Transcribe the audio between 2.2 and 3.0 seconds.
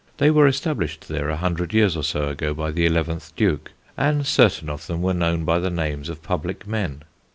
ago by the